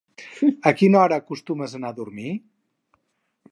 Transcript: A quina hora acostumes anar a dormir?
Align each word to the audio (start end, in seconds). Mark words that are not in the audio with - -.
A 0.69 0.73
quina 0.79 0.97
hora 1.01 1.19
acostumes 1.21 1.77
anar 1.81 1.93
a 1.95 1.97
dormir? 2.01 2.35